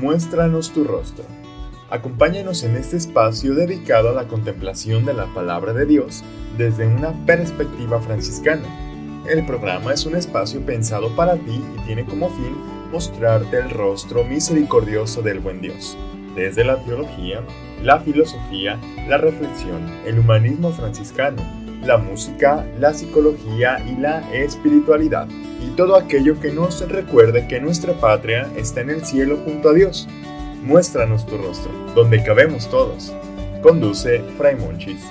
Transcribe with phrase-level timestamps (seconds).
[0.00, 1.26] Muéstranos tu rostro.
[1.90, 6.24] Acompáñanos en este espacio dedicado a la contemplación de la palabra de Dios
[6.56, 8.64] desde una perspectiva franciscana.
[9.28, 12.56] El programa es un espacio pensado para ti y tiene como fin
[12.90, 15.98] mostrarte el rostro misericordioso del buen Dios,
[16.34, 17.42] desde la teología,
[17.82, 21.42] la filosofía, la reflexión, el humanismo franciscano,
[21.82, 25.28] la música, la psicología y la espiritualidad,
[25.60, 29.74] y todo aquello que nos recuerde que nuestra patria está en el cielo junto a
[29.74, 30.08] Dios
[30.62, 33.14] Muéstranos tu rostro, donde cabemos todos.
[33.62, 35.02] Conduce Fray Monchis.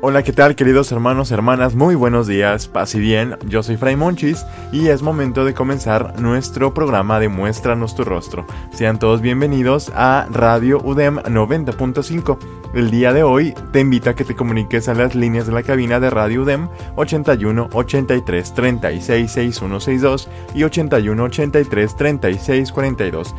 [0.00, 1.74] Hola, ¿qué tal queridos hermanos, hermanas?
[1.74, 3.36] Muy buenos días, paz y bien.
[3.48, 8.46] Yo soy Fray Monchis y es momento de comenzar nuestro programa de Muéstranos tu rostro.
[8.72, 12.38] Sean todos bienvenidos a Radio UDEM 90.5.
[12.74, 15.62] El día de hoy te invito a que te comuniques a las líneas de la
[15.62, 23.34] cabina de Radio UDEM 81 83 36 6162 y 81 83 36 42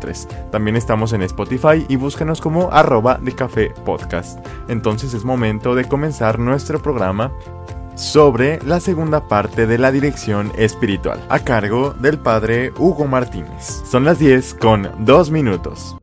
[0.00, 0.28] 03.
[0.50, 4.38] También estamos en Spotify y búscanos como arroba de.
[4.68, 7.32] Entonces es momento de comenzar nuestro programa
[7.96, 13.82] sobre la segunda parte de la dirección espiritual, a cargo del padre Hugo Martínez.
[13.90, 15.99] Son las 10 con 2 minutos.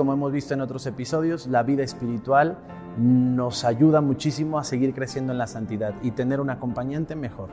[0.00, 2.56] Como hemos visto en otros episodios, la vida espiritual
[2.96, 7.50] nos ayuda muchísimo a seguir creciendo en la santidad y tener un acompañante mejor.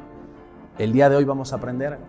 [0.78, 2.00] El día de hoy vamos a aprender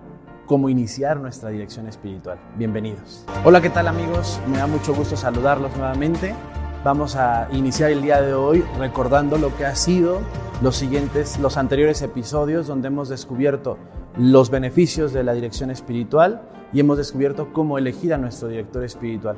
[0.46, 2.38] cómo iniciar nuestra dirección espiritual.
[2.56, 3.24] Bienvenidos.
[3.44, 4.40] Hola, ¿qué tal amigos?
[4.46, 6.36] Me da mucho gusto saludarlos nuevamente.
[6.84, 10.20] Vamos a iniciar el día de hoy recordando lo que ha sido
[10.62, 13.76] los siguientes, los anteriores episodios donde hemos descubierto
[14.16, 16.42] los beneficios de la dirección espiritual
[16.72, 19.36] y hemos descubierto cómo elegir a nuestro director espiritual.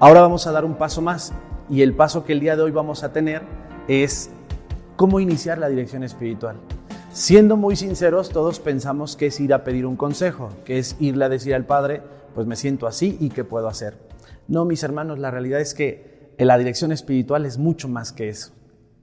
[0.00, 1.32] Ahora vamos a dar un paso más
[1.70, 3.42] y el paso que el día de hoy vamos a tener
[3.86, 4.28] es
[4.96, 6.56] cómo iniciar la dirección espiritual.
[7.12, 11.26] Siendo muy sinceros, todos pensamos que es ir a pedir un consejo, que es irle
[11.26, 12.02] a decir al Padre,
[12.34, 13.96] pues me siento así y qué puedo hacer.
[14.48, 18.52] No, mis hermanos, la realidad es que la dirección espiritual es mucho más que eso.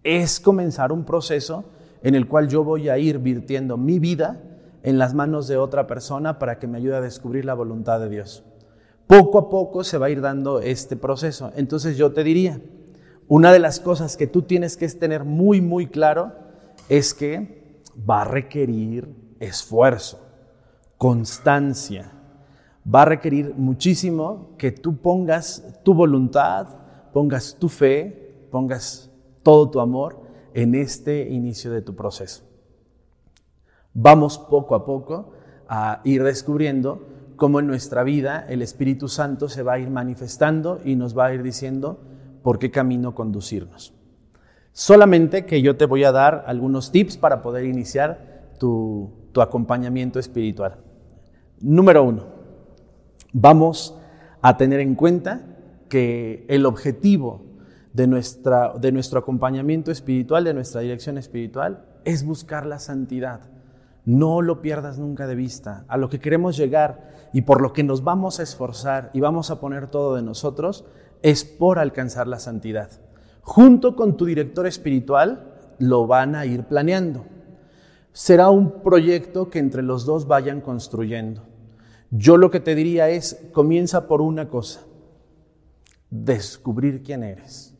[0.03, 1.63] Es comenzar un proceso
[2.03, 4.41] en el cual yo voy a ir virtiendo mi vida
[4.83, 8.09] en las manos de otra persona para que me ayude a descubrir la voluntad de
[8.09, 8.43] Dios
[9.11, 11.51] poco a poco se va a ir dando este proceso.
[11.57, 12.61] Entonces yo te diría,
[13.27, 16.31] una de las cosas que tú tienes que tener muy, muy claro
[16.87, 20.17] es que va a requerir esfuerzo,
[20.97, 22.13] constancia,
[22.87, 26.67] va a requerir muchísimo que tú pongas tu voluntad,
[27.11, 29.11] pongas tu fe, pongas
[29.43, 30.21] todo tu amor
[30.53, 32.43] en este inicio de tu proceso.
[33.93, 35.33] Vamos poco a poco
[35.67, 37.10] a ir descubriendo
[37.41, 41.25] cómo en nuestra vida el Espíritu Santo se va a ir manifestando y nos va
[41.25, 41.99] a ir diciendo
[42.43, 43.95] por qué camino conducirnos.
[44.73, 50.75] Solamente que yo te voy a dar algunos tips para poder iniciar tu, acompañamiento espiritual.
[51.59, 52.27] Número uno,
[53.33, 53.97] vamos
[54.43, 55.41] a tener en cuenta
[55.89, 57.41] que el objetivo
[57.91, 63.49] de, nuestra, de nuestro acompañamiento espiritual, de nuestra dirección espiritual, es buscar la santidad.
[64.05, 65.85] No lo pierdas nunca de vista.
[65.87, 69.51] A lo que queremos llegar y por lo que nos vamos a esforzar y vamos
[69.51, 70.85] a poner todo de nosotros
[71.21, 72.89] es por alcanzar la santidad.
[73.41, 77.25] Junto con tu director espiritual lo van a ir planeando.
[78.11, 81.43] Será un proyecto que entre los dos vayan construyendo.
[82.11, 84.81] Yo lo que te diría es, comienza por una cosa,
[86.09, 87.73] descubrir quién eres,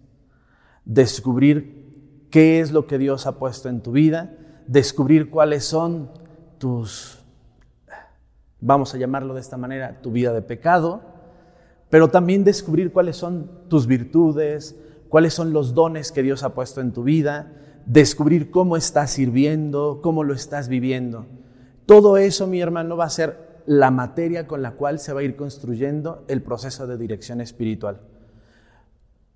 [0.86, 4.38] descubrir qué es lo que Dios ha puesto en tu vida,
[4.72, 6.10] descubrir cuáles son
[6.58, 7.20] tus,
[8.62, 11.02] vamos a llamarlo de esta manera, tu vida de pecado,
[11.90, 14.78] pero también descubrir cuáles son tus virtudes,
[15.10, 17.52] cuáles son los dones que Dios ha puesto en tu vida,
[17.86, 21.26] descubrir cómo estás sirviendo, cómo lo estás viviendo.
[21.86, 25.24] Todo eso, mi hermano, va a ser la materia con la cual se va a
[25.24, 28.00] ir construyendo el proceso de dirección espiritual.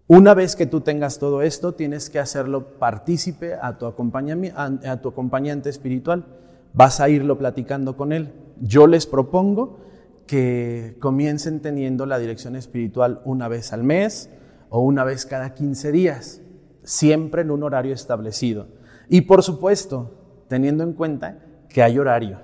[0.08, 5.10] Una vez que tú tengas todo esto, tienes que hacerlo partícipe a tu, a tu
[5.10, 6.26] acompañante espiritual.
[6.74, 8.32] Vas a irlo platicando con él.
[8.62, 9.80] Yo les propongo
[10.28, 14.30] que comiencen teniendo la dirección espiritual una vez al mes
[14.70, 16.42] o una vez cada 15 días,
[16.84, 18.68] siempre en un horario establecido.
[19.10, 22.42] Y por supuesto, teniendo en cuenta que hay horario.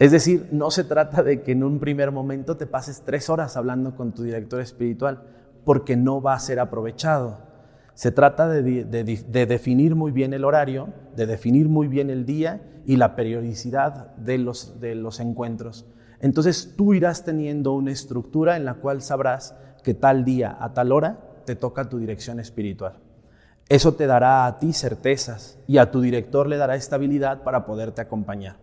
[0.00, 3.56] Es decir, no se trata de que en un primer momento te pases tres horas
[3.56, 5.22] hablando con tu director espiritual
[5.64, 7.46] porque no va a ser aprovechado.
[7.94, 12.96] Se trata de, definir muy bien el horario, de definir muy bien el día y
[12.96, 15.84] la periodicidad de los, de los encuentros.
[16.20, 20.92] Entonces tú irás teniendo una estructura en la cual sabrás que tal día, a tal
[20.92, 23.00] hora, te toca tu dirección espiritual.
[23.68, 28.00] Eso te dará a ti certezas y a tu director le dará estabilidad para poderte
[28.00, 28.56] acompañar.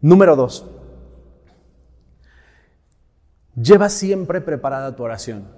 [0.00, 0.66] Número dos,
[3.54, 5.48] lleva siempre preparada tu oración,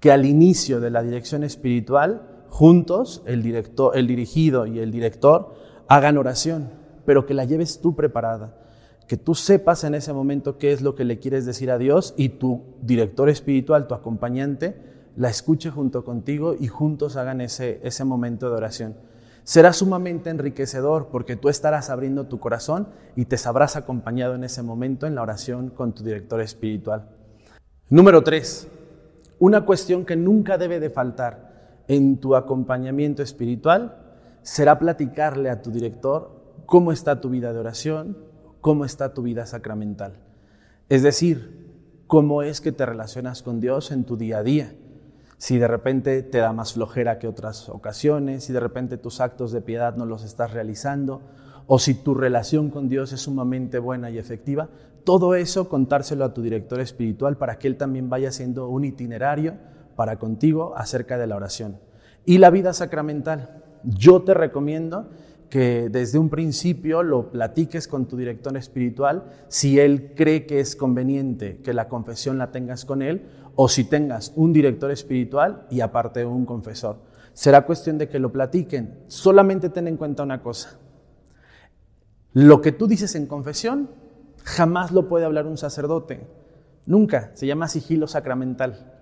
[0.00, 5.54] que al inicio de la dirección espiritual, juntos, el, director, el dirigido y el director,
[5.88, 6.70] hagan oración,
[7.04, 8.54] pero que la lleves tú preparada,
[9.06, 12.14] que tú sepas en ese momento qué es lo que le quieres decir a Dios
[12.16, 14.76] y tu director espiritual, tu acompañante,
[15.16, 18.96] la escuche junto contigo y juntos hagan ese, ese momento de oración.
[19.42, 24.62] Será sumamente enriquecedor porque tú estarás abriendo tu corazón y te sabrás acompañado en ese
[24.62, 27.08] momento en la oración con tu director espiritual.
[27.88, 28.68] Número tres,
[29.38, 33.96] una cuestión que nunca debe de faltar en tu acompañamiento espiritual
[34.42, 38.18] será platicarle a tu director cómo está tu vida de oración,
[38.60, 40.14] cómo está tu vida sacramental.
[40.88, 41.66] Es decir,
[42.06, 44.72] cómo es que te relacionas con Dios en tu día a día
[45.38, 49.52] si de repente te da más flojera que otras ocasiones, si de repente tus actos
[49.52, 51.22] de piedad no los estás realizando,
[51.68, 54.68] o si tu relación con Dios es sumamente buena y efectiva,
[55.08, 59.54] todo eso contárselo a tu director espiritual para que él también vaya haciendo un itinerario
[59.96, 61.80] para contigo acerca de la oración.
[62.26, 63.62] Y la vida sacramental.
[63.84, 65.08] Yo te recomiendo
[65.48, 70.76] que desde un principio lo platiques con tu director espiritual si él cree que es
[70.76, 73.22] conveniente que la confesión la tengas con él
[73.54, 76.98] o si tengas un director espiritual y aparte un confesor.
[77.32, 79.04] Será cuestión de que lo platiquen.
[79.06, 80.78] Solamente ten en cuenta una cosa.
[82.34, 83.88] Lo que tú dices en confesión
[84.44, 86.26] jamás lo puede hablar un sacerdote.
[86.86, 87.30] Nunca.
[87.34, 88.94] Se llama sigilo sacramental.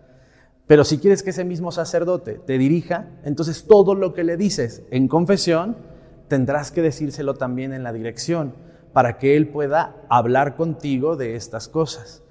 [0.67, 4.83] Pero si quieres que ese mismo sacerdote te dirija, entonces todo lo que le dices
[4.91, 5.77] en confesión
[6.29, 8.55] tendrás que decírselo también en la dirección
[8.93, 12.23] para que él pueda hablar contigo de estas cosas.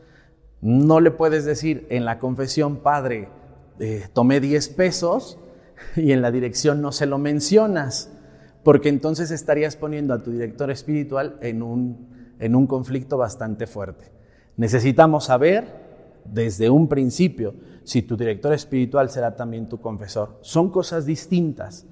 [0.62, 3.30] No le puedes decir en la confesión, Padre,
[3.80, 5.38] eh, tomé 10 pesos
[5.96, 8.12] y en la dirección no se lo mencionas,
[8.64, 14.12] porque entonces estarías poniendo a tu director espiritual en un, en un conflicto bastante fuerte.
[14.58, 15.86] Necesitamos saber
[16.26, 17.54] desde un principio
[17.84, 20.40] si tu director espiritual será también tu confesor.
[20.42, 21.86] Son cosas distintas.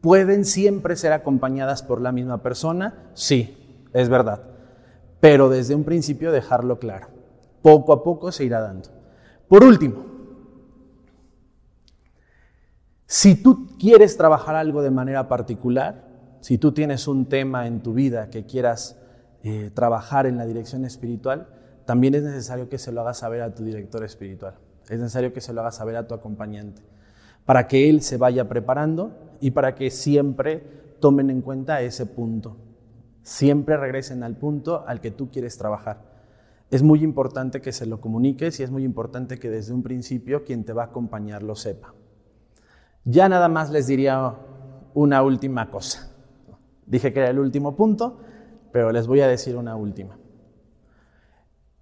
[0.00, 3.10] ¿Pueden siempre ser acompañadas por la misma persona?
[3.14, 4.42] Sí, es verdad.
[5.20, 7.08] Pero desde un principio dejarlo claro.
[7.62, 8.90] Poco a poco se irá dando.
[9.48, 10.04] Por último,
[13.06, 16.06] si tú quieres trabajar algo de manera particular,
[16.40, 19.00] si tú tienes un tema en tu vida que quieras
[19.42, 21.48] eh, trabajar en la dirección espiritual,
[21.84, 24.54] también es necesario que se lo hagas saber a tu director espiritual.
[24.88, 26.82] Es necesario que se lo hagas saber a tu acompañante,
[27.44, 30.62] para que él se vaya preparando y para que siempre
[31.00, 32.56] tomen en cuenta ese punto.
[33.22, 36.08] Siempre regresen al punto al que tú quieres trabajar
[36.70, 40.44] es muy importante que se lo comuniques y es muy importante que desde un principio
[40.44, 41.94] quien te va a acompañar lo sepa.
[43.04, 44.34] Ya nada más les diría
[44.92, 46.12] una última cosa.
[46.86, 48.20] Dije que era el último punto,
[48.72, 50.18] pero les voy a decir una última.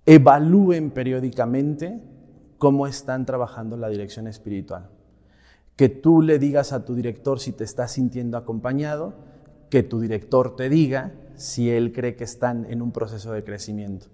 [0.05, 2.01] Evalúen periódicamente
[2.59, 4.89] cómo están trabajando la dirección espiritual.
[5.75, 9.15] Que tú le digas a tu director si te estás sintiendo acompañado,
[9.69, 14.07] que tu director te diga si él cree que están en un proceso de crecimiento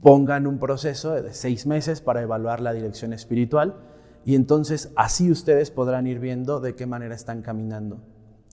[0.00, 3.76] pongan un proceso de seis meses para evaluar la dirección espiritual
[4.24, 8.00] y entonces así ustedes podrán ir viendo de qué manera están caminando.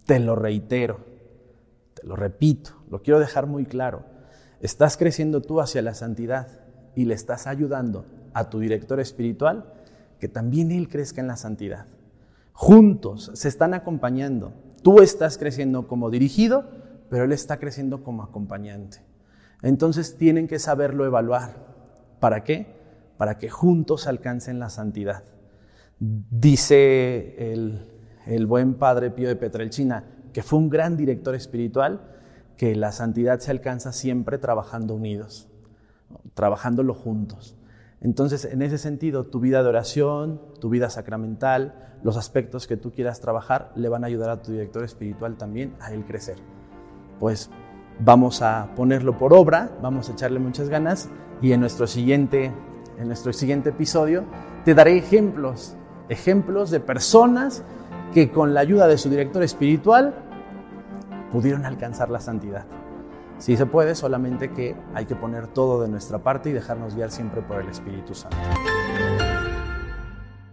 [0.05, 1.05] Te lo reitero,
[2.03, 4.03] lo repito, lo quiero dejar muy claro.
[4.61, 6.47] Estás creciendo tú hacia la santidad
[6.95, 9.73] y le estás ayudando a tu director espiritual
[10.19, 11.85] que también él crezca en la santidad.
[12.53, 14.53] Juntos se están acompañando.
[14.83, 16.65] Tú estás creciendo como dirigido,
[17.09, 18.99] pero él está creciendo como acompañante.
[19.61, 21.55] Entonces tienen que saberlo evaluar.
[22.19, 22.67] ¿Para qué?
[23.17, 25.23] Para que juntos alcancen la santidad.
[25.99, 30.03] Dice el, buen padre Pío de Petrelchina,
[30.33, 32.01] que fue un gran director espiritual,
[32.57, 35.47] que la santidad se alcanza siempre trabajando unidos,
[36.33, 37.55] trabajándolo juntos.
[38.01, 42.91] Entonces, en ese sentido, tu vida de oración, tu vida sacramental, los aspectos que tú
[42.91, 46.37] quieras trabajar, le van a ayudar a tu director espiritual también a él crecer.
[47.19, 47.49] Pues
[47.99, 51.09] vamos a ponerlo por obra, vamos a echarle muchas ganas
[51.41, 52.51] y en nuestro siguiente,
[52.97, 54.23] en nuestro siguiente episodio
[54.63, 55.75] te daré ejemplos,
[56.07, 57.63] ejemplos de personas
[58.13, 60.13] que con la ayuda de su director espiritual
[61.31, 62.65] pudieron alcanzar la santidad.
[63.37, 67.11] Sí se puede, solamente que hay que poner todo de nuestra parte y dejarnos guiar
[67.11, 68.37] siempre por el Espíritu Santo.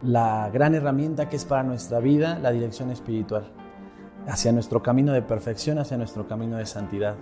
[0.03, 3.51] La gran herramienta que es para nuestra vida, la dirección espiritual
[4.29, 7.17] hacia nuestro camino de perfección, hacia nuestro camino de santidad.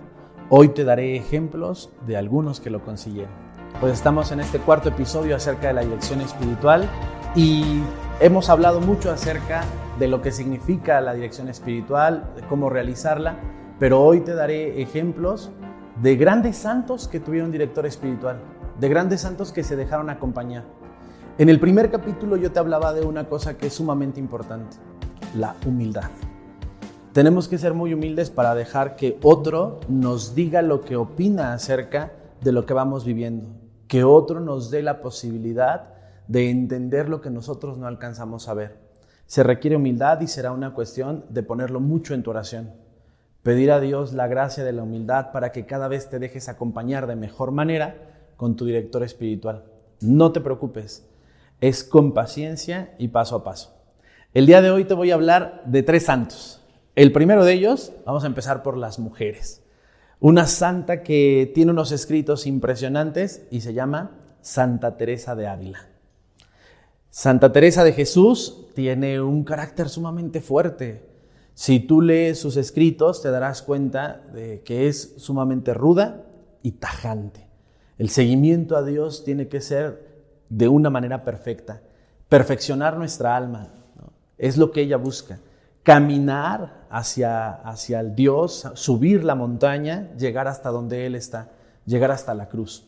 [0.49, 3.33] Hoy te daré ejemplos de algunos que lo consiguieron.
[3.79, 6.87] Pues estamos en este cuarto episodio acerca de la dirección espiritual
[7.35, 7.81] y
[8.19, 9.63] hemos hablado mucho acerca
[9.99, 13.37] de lo que significa la dirección espiritual, de cómo realizarla,
[13.79, 15.51] pero hoy te daré ejemplos
[16.01, 18.39] de grandes santos que tuvieron director espiritual,
[18.79, 20.63] de grandes santos que se dejaron acompañar.
[21.37, 24.77] En el primer capítulo yo te hablaba de una cosa que es sumamente importante,
[25.37, 26.09] la humildad.
[27.13, 32.11] Tenemos que ser muy humildes para dejar que otro nos diga lo que opina acerca
[32.41, 33.49] de lo que vamos viviendo,
[33.87, 35.93] que otro nos dé la posibilidad
[36.27, 38.84] de entender lo que nosotros no alcanzamos a ver.
[39.27, 42.73] Se requiere humildad y será una cuestión de ponerlo mucho en tu oración.
[43.41, 47.07] Pedir a Dios la gracia de la humildad para que cada vez te dejes acompañar
[47.07, 47.95] de mejor manera
[48.37, 49.65] con tu director espiritual.
[50.01, 51.07] No te preocupes,
[51.61, 53.73] es con paciencia y paso a paso.
[54.33, 56.61] El día de hoy te voy a hablar de tres santos.
[56.95, 59.63] El primero de ellos, vamos a empezar por las mujeres.
[60.19, 65.94] Una santa que tiene unos escritos impresionantes y se llama Santa Teresa de Ávila.
[67.17, 71.07] Santa Teresa de Jesús tiene un carácter sumamente fuerte.
[71.53, 76.25] Si tú lees sus escritos te darás cuenta de que es sumamente ruda
[76.61, 77.47] y tajante.
[77.97, 81.81] El seguimiento a Dios tiene que ser de una manera perfecta.
[82.27, 83.69] Perfeccionar nuestra alma
[84.37, 85.39] es lo que ella busca
[85.83, 91.49] caminar hacia, hacia el Dios, subir la montaña, llegar hasta donde Él está,
[91.85, 92.85] llegar hasta la cruz.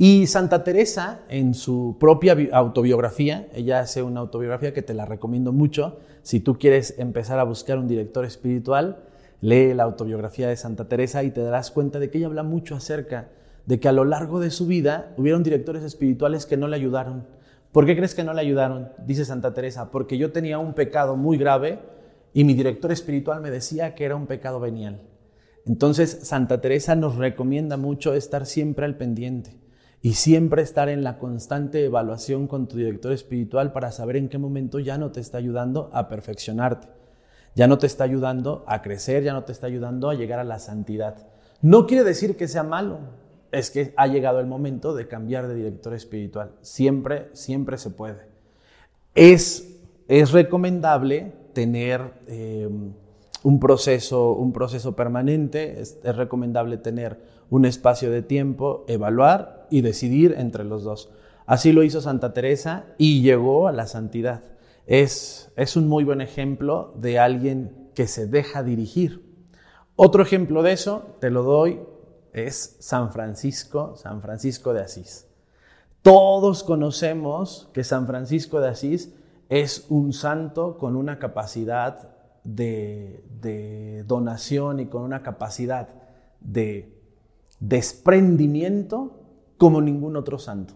[0.00, 5.52] Y Santa Teresa, en su propia autobiografía, ella hace una autobiografía que te la recomiendo
[5.52, 9.02] mucho, si tú quieres empezar a buscar un director espiritual,
[9.40, 12.76] lee la autobiografía de Santa Teresa y te darás cuenta de que ella habla mucho
[12.76, 13.28] acerca
[13.66, 17.26] de que a lo largo de su vida hubieron directores espirituales que no le ayudaron,
[17.72, 18.88] ¿Por qué crees que no le ayudaron?
[19.04, 21.80] Dice Santa Teresa, porque yo tenía un pecado muy grave
[22.32, 25.02] y mi director espiritual me decía que era un pecado venial.
[25.66, 29.67] Entonces Santa Teresa nos recomienda mucho estar siempre al pendiente
[30.00, 34.38] y siempre estar en la constante evaluación con tu director espiritual para saber en qué
[34.38, 36.88] momento ya no te está ayudando a perfeccionarte,
[37.54, 40.44] ya no te está ayudando a crecer, ya no te está ayudando a llegar a
[40.44, 41.26] la santidad.
[41.60, 43.00] No quiere decir que sea malo,
[43.50, 46.52] es que ha llegado el momento de cambiar de director espiritual.
[46.60, 48.28] Siempre, siempre se puede.
[49.14, 52.68] Es, es recomendable tener eh,
[53.42, 57.18] un, proceso, un proceso permanente, es, es, recomendable tener
[57.50, 61.10] un espacio de tiempo, evaluar y decidir entre los dos.
[61.46, 64.42] Así lo hizo Santa Teresa y llegó a la santidad.
[64.86, 69.24] Es, es un muy buen ejemplo de alguien que se deja dirigir.
[69.96, 71.80] Otro ejemplo de eso te lo doy
[72.32, 75.26] es San Francisco, San Francisco de Asís.
[76.02, 79.12] Todos conocemos que San Francisco de Asís
[79.48, 82.10] es un santo con una capacidad
[82.44, 85.88] de, donación y con una capacidad
[86.40, 86.97] de
[87.60, 89.12] desprendimiento
[89.56, 90.74] como ningún otro santo.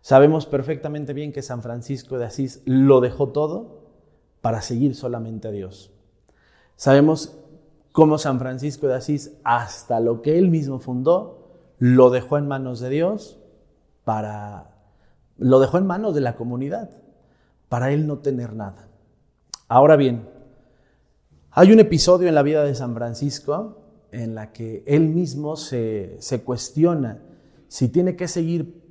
[0.00, 3.82] Sabemos perfectamente bien que San Francisco de Asís lo dejó todo
[4.40, 5.92] para seguir solamente a Dios.
[6.76, 7.38] Sabemos
[7.92, 12.80] como San Francisco de Asís, hasta lo que él mismo fundó, lo dejó en manos
[12.80, 13.38] de Dios
[14.04, 14.68] para
[15.38, 16.90] lo dejó en manos de la comunidad
[17.68, 18.88] para él no tener nada.
[19.68, 20.28] Ahora bien,
[21.50, 23.81] hay un episodio en la vida de San Francisco
[24.12, 27.22] en la que él mismo se, se cuestiona
[27.68, 28.82] si tiene que seguir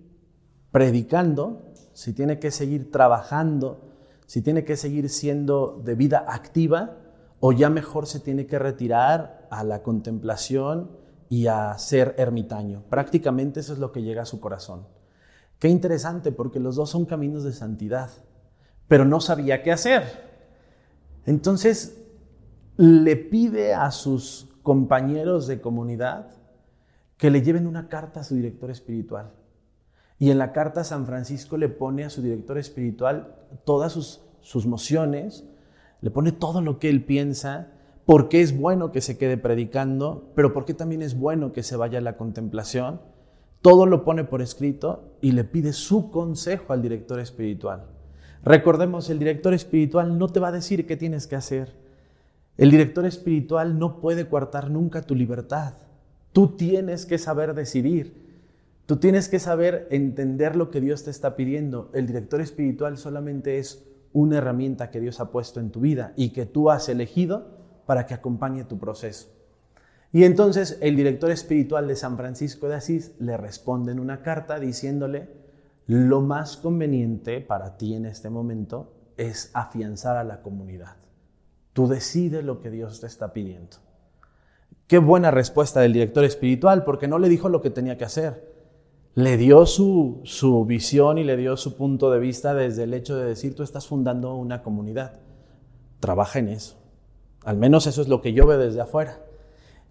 [0.72, 3.92] predicando, si tiene que seguir trabajando,
[4.26, 6.98] si tiene que seguir siendo de vida activa
[7.40, 10.92] o ya mejor se tiene que retirar a la contemplación
[11.30, 12.84] y a ser ermitaño.
[12.90, 14.88] Prácticamente eso es lo que llega a su corazón.
[15.60, 18.10] Qué interesante porque los dos son caminos de santidad,
[18.88, 20.04] pero no sabía qué hacer.
[21.26, 21.98] Entonces
[22.78, 26.28] le pide a sus compañeros de comunidad
[27.18, 29.32] que le lleven una carta a su director espiritual.
[30.18, 34.66] Y en la carta San Francisco le pone a su director espiritual todas sus, sus
[34.66, 35.44] mociones,
[36.02, 37.70] le pone todo lo que él piensa,
[38.06, 42.00] porque es bueno que se quede predicando, pero porque también es bueno que se vaya
[42.00, 43.02] a la contemplación.
[43.62, 47.86] Todo lo pone por escrito y le pide su consejo al director espiritual.
[48.44, 51.81] Recordemos, el director espiritual no te va a decir qué tienes que hacer.
[52.58, 55.74] El director espiritual no puede coartar nunca tu libertad.
[56.34, 58.22] Tú tienes que saber decidir.
[58.86, 61.90] Tú tienes que saber entender lo que Dios te está pidiendo.
[61.94, 66.30] El director espiritual solamente es una herramienta que Dios ha puesto en tu vida y
[66.30, 69.30] que tú has elegido para que acompañe tu proceso.
[70.14, 74.60] Y entonces el director espiritual de San Francisco de Asís le responde en una carta
[74.60, 75.30] diciéndole,
[75.88, 80.98] lo más conveniente para ti en este momento es afianzar a la comunidad.
[81.74, 83.78] Tú decides lo que Dios te está pidiendo.
[84.88, 88.52] Qué buena respuesta del director espiritual, porque no le dijo lo que tenía que hacer,
[89.16, 93.16] le dio su, su visión y le dio su punto de vista desde el hecho
[93.16, 95.20] de decir, tú estás fundando una comunidad,
[96.00, 96.78] trabaja en eso.
[97.44, 99.20] Al menos eso es lo que yo veo desde afuera.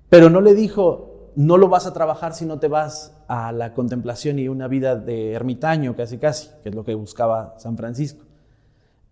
[0.08, 3.74] Pero no le dijo, no lo vas a trabajar si no te vas a la
[3.74, 8.24] contemplación y una vida de ermitaño, casi casi, que es lo que buscaba San Francisco.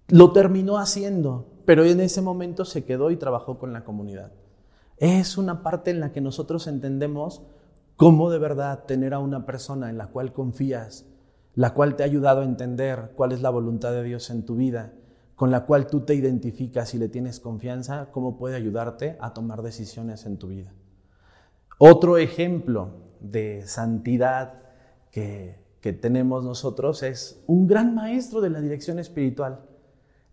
[0.08, 4.32] Lo terminó haciendo, pero en ese momento se quedó y trabajó con la comunidad.
[4.96, 7.42] Es una parte en la que nosotros entendemos
[7.94, 11.04] cómo de verdad tener a una persona en la cual confías,
[11.54, 14.56] la cual te ha ayudado a entender cuál es la voluntad de Dios en tu
[14.56, 14.94] vida,
[15.34, 19.60] con la cual tú te identificas y le tienes confianza, cómo puede ayudarte a tomar
[19.60, 20.72] decisiones en tu vida.
[21.76, 24.62] Otro ejemplo de santidad
[25.10, 29.67] que, que tenemos nosotros es un gran maestro de la dirección espiritual,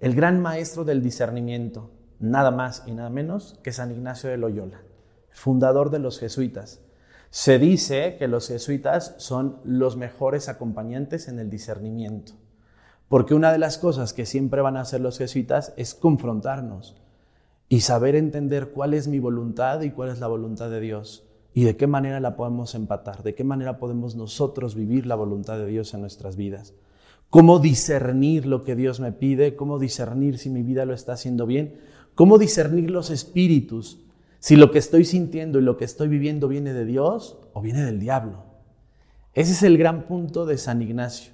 [0.05, 4.83] el gran maestro del discernimiento, nada más y nada menos que San Ignacio de Loyola,
[5.31, 6.79] fundador de los jesuitas.
[7.31, 12.33] Se dice que los jesuitas son los mejores acompañantes en el discernimiento,
[13.09, 16.95] porque una de las cosas que siempre van a hacer los jesuitas es confrontarnos
[17.67, 21.63] y saber entender cuál es mi voluntad y cuál es la voluntad de Dios y
[21.63, 25.65] de qué manera la podemos empatar, de qué manera podemos nosotros vivir la voluntad de
[25.65, 26.75] Dios en nuestras vidas.
[27.35, 31.45] Cómo discernir lo que Dios me pide, cómo discernir si mi vida lo está haciendo
[31.45, 31.81] bien,
[32.15, 33.99] cómo discernir los espíritus
[34.39, 37.83] si lo que estoy sintiendo y lo que estoy viviendo viene de Dios o viene
[37.83, 38.45] del diablo.
[39.33, 41.33] Ese es el gran punto de San Ignacio.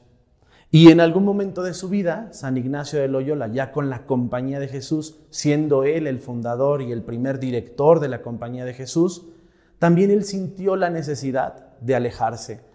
[0.72, 4.60] Y en algún momento de su vida, San Ignacio de Loyola, ya con la compañía
[4.60, 9.27] de Jesús, siendo él el fundador y el primer director de la compañía de Jesús,
[9.77, 12.71] también él sintió la necesidad de alejarse,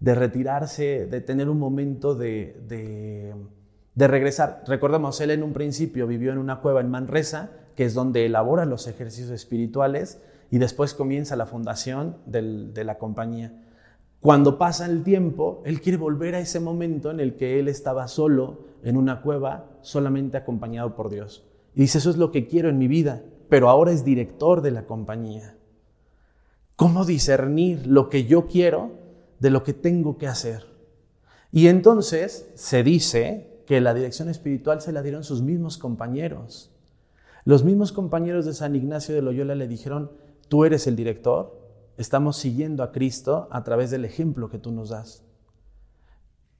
[0.00, 3.34] de retirarse, de tener un momento de, de,
[3.94, 4.64] de regresar.
[4.66, 8.64] Recordemos, él en un principio vivió en una cueva en Manresa, que es donde elabora
[8.64, 13.52] los ejercicios espirituales y después comienza la fundación de la compañía.
[14.20, 18.06] Cuando pasa el tiempo, él quiere volver a ese momento en el que él estaba
[18.08, 21.46] solo en una cueva, solamente acompañado por Dios.
[21.74, 24.72] Y dice, eso es lo que quiero en mi vida, pero ahora es director de
[24.72, 25.56] la compañía.
[26.76, 28.99] ¿Cómo discernir lo que yo quiero
[29.40, 30.66] de lo que tengo que hacer?
[31.50, 36.70] Y entonces se dice que la dirección espiritual se la dieron sus mismos compañeros.
[37.44, 40.12] Los mismos compañeros de San Ignacio de Loyola le dijeron,
[40.48, 41.58] tú eres el director,
[41.96, 45.24] estamos siguiendo a Cristo a través del ejemplo que tú nos das.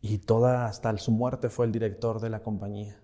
[0.00, 3.00] Y toda, hasta su muerte, fue el director de la compañía.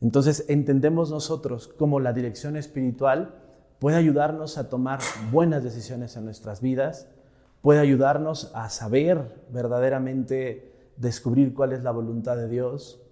[0.00, 3.34] Entonces entendemos nosotros cómo la dirección espiritual
[3.78, 5.00] puede ayudarnos a tomar
[5.32, 7.08] buenas decisiones en nuestras vidas,
[7.66, 13.02] puede ayudarnos a saber verdaderamente descubrir cuál es la voluntad de Dios,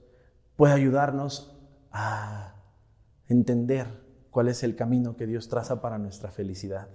[0.55, 1.59] puede ayudarnos
[1.91, 2.55] a
[3.27, 3.89] entender
[4.31, 6.87] cuál es el camino que Dios traza para nuestra felicidad.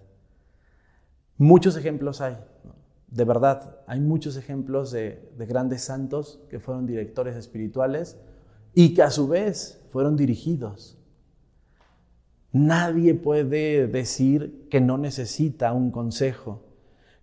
[1.37, 2.37] Muchos ejemplos hay,
[3.09, 8.15] de verdad, hay muchos ejemplos de, grandes santos que fueron directores espirituales
[8.73, 10.97] y que a su vez fueron dirigidos.
[12.53, 16.68] Nadie puede decir que no necesita un consejo.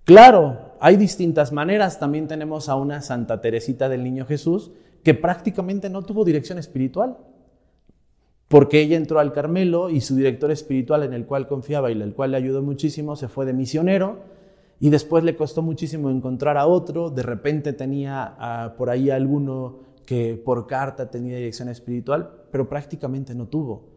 [0.07, 1.99] Claro, hay distintas maneras.
[1.99, 4.71] También tenemos a una Santa Teresita del Niño Jesús
[5.03, 7.17] que prácticamente no tuvo dirección espiritual
[8.47, 12.15] porque ella entró al Carmelo y su director espiritual en el cual confiaba y el
[12.15, 14.21] cual le ayudó muchísimo se fue de misionero
[14.79, 20.37] y después le costó muchísimo encontrar a otro, de repente tenía por ahí alguno que
[20.37, 23.89] por carta tenía dirección espiritual, pero prácticamente no tuvo.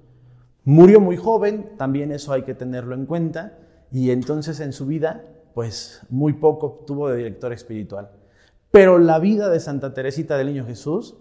[0.63, 3.60] Murió muy joven, también eso hay que tenerlo en cuenta,
[3.91, 5.24] y entonces en su vida,
[5.60, 8.12] pues muy poco tuvo de director espiritual.
[8.72, 11.17] Pero la vida de Santa Teresita del Niño Jesús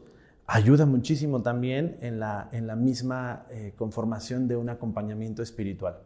[0.46, 6.03] ayuda muchísimo también en la, en la misma eh, conformación de un acompañamiento espiritual.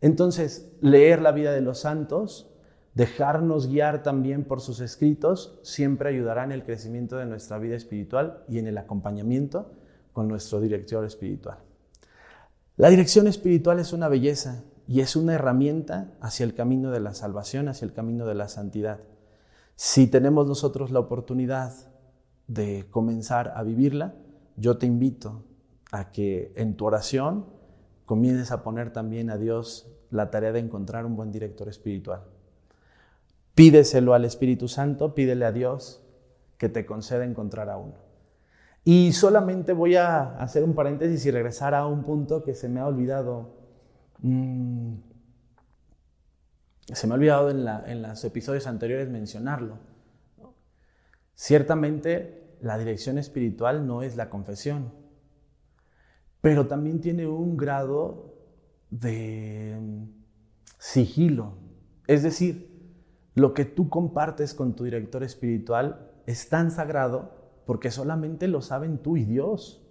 [0.00, 2.50] Entonces, leer la vida de los santos,
[2.94, 8.42] dejarnos guiar también por sus escritos, siempre ayudará en el crecimiento de nuestra vida espiritual
[8.48, 9.70] y en el acompañamiento
[10.14, 11.58] con nuestro director espiritual.
[12.78, 17.14] La dirección espiritual es una belleza y es una herramienta hacia el camino de la
[17.14, 18.98] salvación, hacia el camino de la santidad.
[19.76, 21.72] Si tenemos nosotros la oportunidad
[22.48, 24.16] de comenzar a vivirla,
[24.56, 25.44] yo te invito
[25.92, 27.46] a que en tu oración
[28.04, 32.24] comiences a poner también a Dios la tarea de encontrar un buen director espiritual.
[33.54, 36.02] Pídeselo al Espíritu Santo, pídele a Dios
[36.58, 37.94] que te conceda encontrar a uno.
[38.82, 42.80] Y solamente voy a hacer un paréntesis y regresar a un punto que se me
[42.80, 43.59] ha olvidado.
[44.22, 44.94] Mm,
[46.92, 49.78] se me ha olvidado en, en los episodios anteriores mencionarlo.
[51.34, 54.92] Ciertamente la dirección espiritual no es la confesión,
[56.40, 58.34] pero también tiene un grado
[58.90, 59.78] de
[60.78, 61.58] sigilo.
[62.06, 62.70] Es decir,
[63.34, 67.32] Lo que tú compartes con tu director espiritual es tan sagrado
[67.64, 69.86] porque solamente lo saben tú y Dios.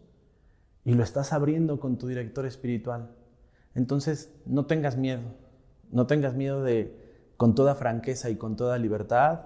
[0.84, 3.16] Y lo estás abriendo con tu director espiritual.
[3.76, 5.22] Entonces, no tengas miedo.
[5.92, 6.96] No tengas miedo de,
[7.38, 9.42] con toda franqueza y con toda libertad,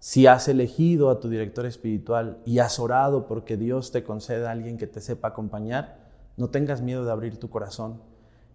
[0.00, 4.52] si has elegido a tu director espiritual y has orado porque Dios te conceda a
[4.52, 5.98] alguien que te sepa acompañar,
[6.36, 8.00] no tengas miedo de abrir tu corazón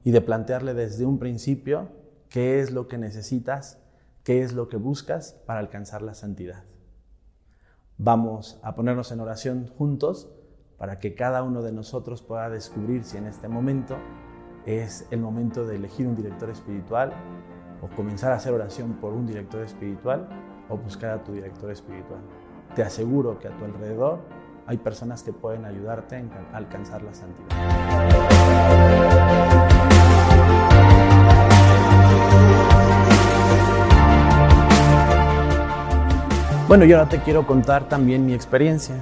[0.05, 1.89] y de plantearle desde un principio
[2.29, 3.77] qué es lo que necesitas,
[4.23, 6.63] qué es lo que buscas para alcanzar la santidad.
[7.97, 10.29] Vamos a ponernos en oración juntos
[10.77, 13.97] para que cada uno de nosotros pueda descubrir si en este momento
[14.65, 17.11] es el momento de elegir un director espiritual
[17.81, 20.27] o comenzar a hacer oración por un director espiritual
[20.69, 22.21] o buscar a tu director espiritual.
[22.75, 24.19] Te aseguro que a tu alrededor
[24.65, 26.23] hay personas que pueden ayudarte
[26.53, 27.49] a alcanzar la santidad.
[36.69, 38.95] Bueno, yo ahora te quiero contar también mi experiencia.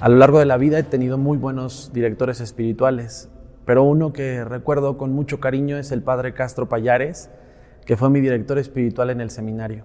[0.00, 3.30] A lo largo de la vida he tenido muy buenos directores espirituales,
[3.64, 7.30] pero uno que recuerdo con mucho cariño es el padre Castro Payares,
[7.86, 9.84] que fue mi director espiritual en el seminario.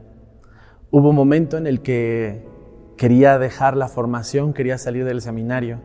[0.91, 2.47] Hubo un momento en el que
[2.97, 5.79] quería dejar la formación, quería salir del seminario,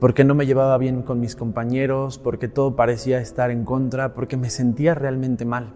[0.00, 4.36] porque no me llevaba bien con mis compañeros, porque todo parecía estar en contra, porque
[4.36, 5.74] me sentía realmente mal.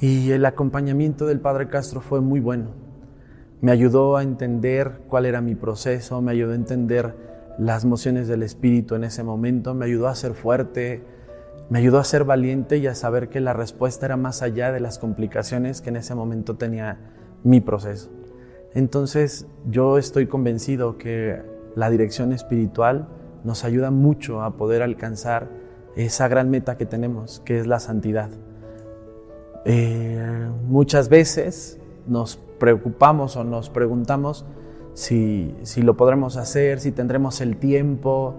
[0.00, 2.70] Y el acompañamiento del Padre Castro fue muy bueno.
[3.60, 7.31] Me ayudó a entender cuál era mi proceso, me ayudó a entender
[7.64, 11.02] las mociones del Espíritu en ese momento, me ayudó a ser fuerte,
[11.70, 14.80] me ayudó a ser valiente y a saber que la respuesta era más allá de
[14.80, 16.98] las complicaciones que en ese momento tenía
[17.44, 18.10] mi proceso.
[18.74, 21.40] Entonces yo estoy convencido que
[21.76, 23.08] la dirección espiritual
[23.44, 25.48] nos ayuda mucho a poder alcanzar
[25.94, 28.30] esa gran meta que tenemos, que es la santidad.
[29.64, 34.44] Eh, muchas veces nos preocupamos o nos preguntamos
[34.94, 38.36] si, lo podremos hacer, si tendremos el tiempo,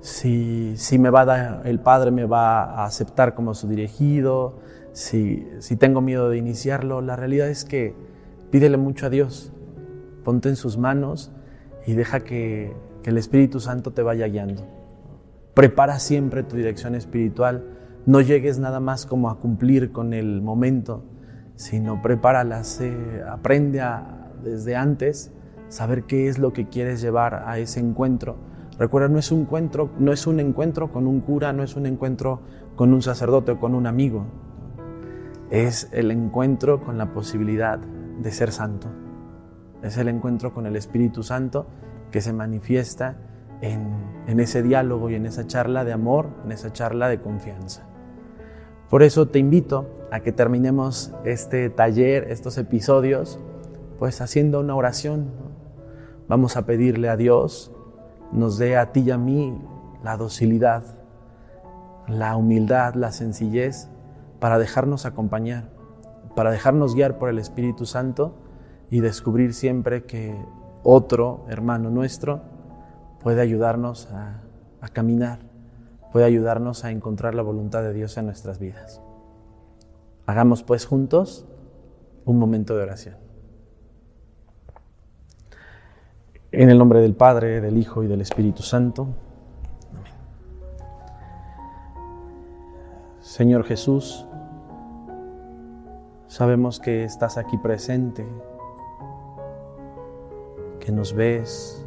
[0.00, 4.58] si, me va el Padre me va a aceptar como su dirigido,
[4.92, 5.46] si,
[5.78, 7.00] tengo miedo de iniciarlo.
[7.00, 7.94] La realidad es que
[8.50, 9.52] pídele mucho a Dios,
[10.24, 11.32] ponte en sus manos
[11.86, 14.64] y deja que, que el Espíritu Santo te vaya guiando.
[15.54, 21.04] Prepara siempre tu dirección espiritual no llegues nada más como a cumplir con el momento,
[21.56, 22.80] sino prepáralas,
[23.28, 25.32] aprende a, desde antes
[25.68, 28.36] saber qué es lo que quieres llevar a ese encuentro.
[28.78, 31.86] Recuerda, no es un encuentro, no es un encuentro con un cura, no es un
[31.86, 32.40] encuentro
[32.76, 34.26] con un sacerdote o con un amigo.
[35.50, 38.88] Es el encuentro con la posibilidad de ser santo.
[39.82, 41.66] Es el encuentro con el Espíritu Santo
[42.10, 43.16] que se manifiesta
[43.62, 43.88] en,
[44.26, 47.86] en ese diálogo y en esa charla de amor, en esa charla de confianza.
[48.90, 53.40] Por eso te invito a que terminemos este taller, estos episodios,
[53.98, 55.45] pues haciendo una oración.
[56.28, 57.72] Vamos a pedirle a Dios,
[58.32, 59.60] nos dé a ti y a mí
[60.02, 60.82] la docilidad,
[62.08, 63.88] la humildad, la sencillez
[64.40, 65.70] para dejarnos acompañar,
[66.34, 68.34] para dejarnos guiar por el Espíritu Santo
[68.90, 70.36] y descubrir siempre que
[70.82, 72.42] otro hermano nuestro
[73.20, 74.42] puede ayudarnos a,
[74.80, 75.46] a caminar
[76.16, 79.02] puede ayudarnos a encontrar la voluntad de Dios en nuestras vidas.
[80.24, 81.44] Hagamos pues juntos
[82.24, 83.25] un momento de oración.
[86.52, 89.08] En el nombre del Padre, del Hijo y del Espíritu Santo.
[89.92, 90.12] Amén.
[93.20, 94.26] Señor Jesús,
[96.28, 98.26] sabemos que estás aquí presente,
[100.80, 101.84] que nos ves,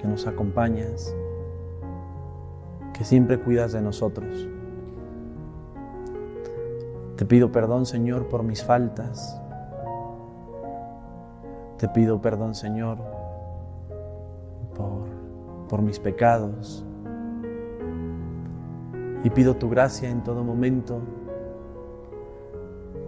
[0.00, 1.14] que nos acompañas
[2.98, 4.48] que siempre cuidas de nosotros.
[7.14, 9.40] Te pido perdón, Señor, por mis faltas.
[11.78, 12.98] Te pido perdón, Señor,
[14.74, 15.08] por,
[15.68, 16.84] por mis pecados.
[19.24, 21.00] Y pido tu gracia en todo momento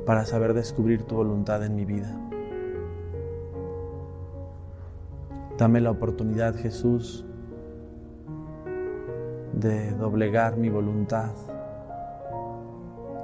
[0.06, 2.16] para saber descubrir tu voluntad en mi vida.
[5.56, 7.26] Dame la oportunidad, Jesús,
[9.52, 11.32] de doblegar mi voluntad.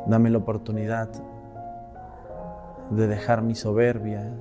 [0.06, 1.10] Dame la oportunidad
[2.90, 4.34] de dejar mi soberbia.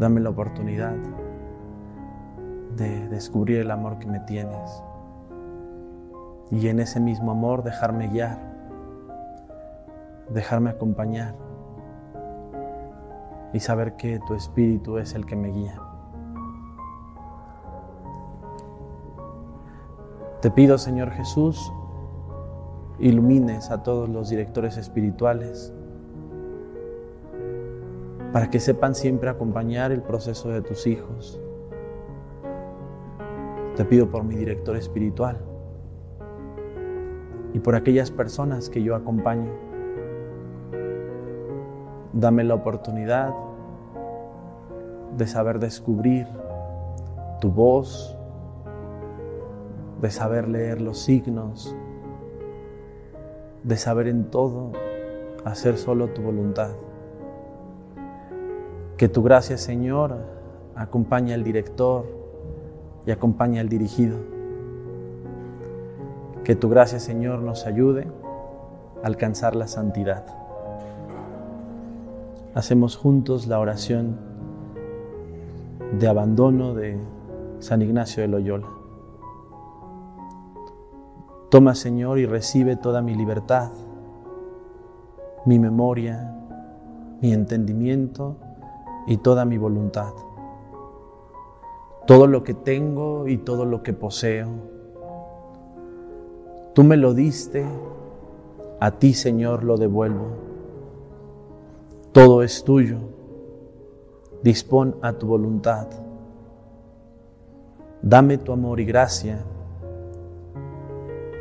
[0.00, 0.94] Dame la oportunidad
[2.74, 4.82] de descubrir el amor que me tienes.
[6.50, 8.38] Y en ese mismo amor dejarme guiar,
[10.30, 11.34] dejarme acompañar
[13.52, 15.78] y saber que tu espíritu es el que me guía.
[20.40, 21.70] Te pido, Señor Jesús,
[22.98, 25.74] ilumines a todos los directores espirituales
[28.32, 31.40] para que sepan siempre acompañar el proceso de tus hijos.
[33.76, 35.38] Te pido por mi director espiritual
[37.52, 39.50] y por aquellas personas que yo acompaño.
[42.12, 43.34] Dame la oportunidad
[45.16, 46.26] de saber descubrir
[47.40, 48.16] tu voz,
[50.00, 51.74] de saber leer los signos,
[53.64, 54.72] de saber en todo
[55.44, 56.70] hacer solo tu voluntad.
[59.00, 60.14] Que tu gracia, Señor,
[60.76, 62.04] acompañe al director
[63.06, 64.18] y acompañe al dirigido.
[66.44, 68.08] Que tu gracia, Señor, nos ayude
[69.02, 70.26] a alcanzar la santidad.
[72.54, 74.18] Hacemos juntos la oración
[75.98, 77.00] de abandono de
[77.58, 78.68] San Ignacio de Loyola.
[81.48, 83.70] Toma, Señor, y recibe toda mi libertad,
[85.46, 86.36] mi memoria,
[87.22, 88.36] mi entendimiento
[89.10, 90.12] y toda mi voluntad.
[92.06, 94.48] Todo lo que tengo y todo lo que poseo.
[96.74, 97.66] Tú me lo diste,
[98.78, 100.28] a ti, Señor, lo devuelvo.
[102.12, 102.98] Todo es tuyo.
[104.44, 105.88] Dispón a tu voluntad.
[108.02, 109.44] Dame tu amor y gracia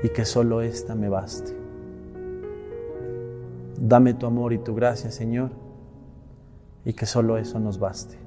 [0.02, 1.56] y que solo esta me baste.
[3.80, 5.52] Dame tu amor y tu gracia, Señor,
[6.86, 8.18] y que solo eso nos baste.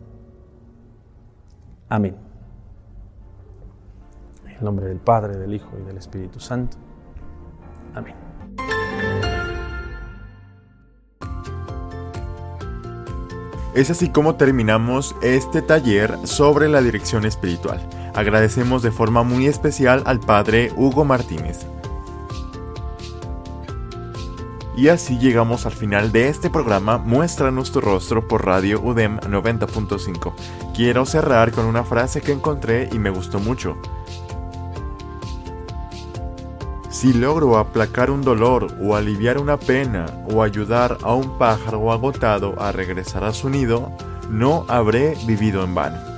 [1.88, 2.16] Amén.
[4.46, 6.76] En el nombre del Padre, del Hijo y del Espíritu Santo.
[7.94, 8.14] Amén.
[13.74, 17.80] Es así como terminamos este taller sobre la dirección espiritual.
[18.14, 21.66] Agradecemos de forma muy especial al Padre Hugo Martínez.
[24.82, 30.34] Y así llegamos al final de este programa Muéstranos tu rostro por Radio UDEM 90.5.
[30.74, 33.76] Quiero cerrar con una frase que encontré y me gustó mucho.
[36.90, 42.60] Si logro aplacar un dolor o aliviar una pena o ayudar a un pájaro agotado
[42.60, 43.92] a regresar a su nido,
[44.30, 46.11] no habré vivido en vano.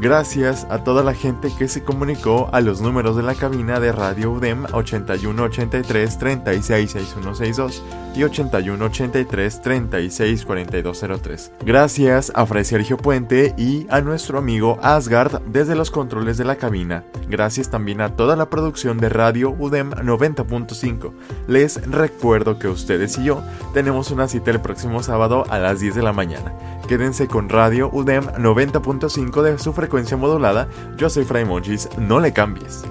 [0.00, 3.90] Gracias a toda la gente que se comunicó a los números de la cabina de
[3.90, 7.82] Radio UDEM 8183 366162
[8.14, 11.52] y 8183 364203.
[11.66, 16.54] Gracias a Fray Sergio Puente y a nuestro amigo Asgard desde los controles de la
[16.54, 17.02] cabina.
[17.28, 21.12] Gracias también a toda la producción de Radio UDEM 90.5.
[21.48, 23.42] Les recuerdo que ustedes y yo
[23.74, 26.52] tenemos una cita el próximo sábado a las 10 de la mañana.
[26.86, 30.68] Quédense con Radio UDEM 90.5 de su frecuencia modulada.
[30.98, 32.84] Yo soy Fray Monchis, no le cambies.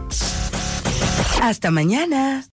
[1.40, 2.44] Hasta mañana.